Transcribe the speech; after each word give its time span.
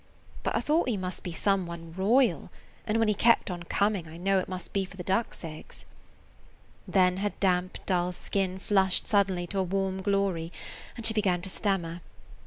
"But 0.41 0.55
I 0.55 0.61
thought 0.61 0.89
he 0.89 0.97
must 0.97 1.21
be 1.21 1.31
some 1.31 1.67
one 1.67 1.91
royal, 1.91 2.49
and 2.87 2.97
when 2.97 3.07
he 3.07 3.13
kept 3.13 3.51
on 3.51 3.61
coming, 3.61 4.07
I 4.07 4.17
thought 4.17 4.41
it 4.41 4.49
must 4.49 4.73
be 4.73 4.83
for 4.83 4.97
the 4.97 5.03
ducks' 5.03 5.43
eggs." 5.43 5.85
Then 6.87 7.17
her 7.17 7.33
damp, 7.39 7.77
dull 7.85 8.11
skin 8.11 8.57
flushed 8.57 9.05
suddenly 9.05 9.45
to 9.45 9.59
a 9.59 9.63
warm 9.63 10.01
glory, 10.01 10.51
and 10.97 11.05
she 11.05 11.13
began 11.13 11.43
to 11.43 11.49
stammer. 11.49 12.01